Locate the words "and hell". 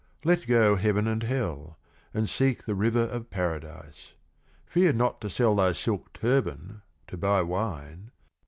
1.05-1.77